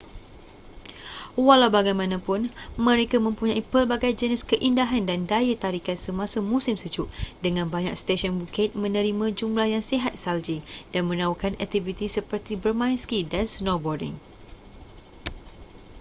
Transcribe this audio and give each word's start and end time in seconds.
walau 1.45 1.69
bagaimanapun 1.77 2.41
mereka 2.87 3.17
mempunyai 3.25 3.61
pelbagai 3.71 4.11
jenis 4.21 4.41
keindahan 4.51 5.03
dan 5.09 5.19
daya 5.31 5.53
tarikan 5.63 5.93
semasa 6.05 6.37
musim 6.51 6.73
sejuk 6.83 7.05
dengan 7.45 7.65
banyak 7.75 7.93
stesen 8.01 8.31
bukit 8.41 8.69
menerima 8.83 9.25
jumlah 9.39 9.67
yang 9.77 9.83
sihat 9.89 10.13
salji 10.23 10.57
dan 10.93 11.03
menawarkan 11.09 11.53
aktiviti 11.63 12.05
seperti 12.17 12.53
bermain 12.63 12.97
ski 13.03 13.19
dan 13.33 13.45
snowboarding 13.55 14.15